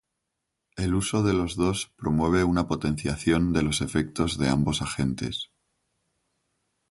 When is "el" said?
0.77-0.95